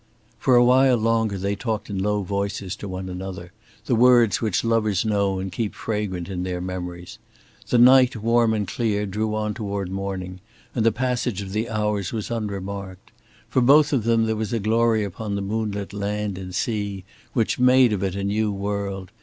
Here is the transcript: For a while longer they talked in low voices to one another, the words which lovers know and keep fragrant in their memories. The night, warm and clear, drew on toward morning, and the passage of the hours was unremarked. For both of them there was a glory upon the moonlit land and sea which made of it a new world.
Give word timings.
For 0.39 0.55
a 0.55 0.63
while 0.65 0.97
longer 0.97 1.37
they 1.37 1.55
talked 1.55 1.87
in 1.87 1.99
low 2.01 2.23
voices 2.23 2.75
to 2.77 2.87
one 2.87 3.07
another, 3.07 3.51
the 3.85 3.93
words 3.93 4.41
which 4.41 4.63
lovers 4.63 5.05
know 5.05 5.37
and 5.37 5.51
keep 5.51 5.75
fragrant 5.75 6.27
in 6.27 6.41
their 6.41 6.59
memories. 6.59 7.19
The 7.69 7.77
night, 7.77 8.15
warm 8.15 8.51
and 8.55 8.67
clear, 8.67 9.05
drew 9.05 9.35
on 9.35 9.53
toward 9.53 9.91
morning, 9.91 10.39
and 10.73 10.83
the 10.83 10.91
passage 10.91 11.43
of 11.43 11.51
the 11.51 11.69
hours 11.69 12.11
was 12.11 12.31
unremarked. 12.31 13.11
For 13.47 13.61
both 13.61 13.93
of 13.93 14.03
them 14.03 14.25
there 14.25 14.35
was 14.35 14.51
a 14.53 14.59
glory 14.59 15.03
upon 15.03 15.35
the 15.35 15.41
moonlit 15.43 15.93
land 15.93 16.35
and 16.35 16.55
sea 16.55 17.03
which 17.33 17.59
made 17.59 17.93
of 17.93 18.01
it 18.01 18.15
a 18.15 18.23
new 18.23 18.51
world. 18.51 19.11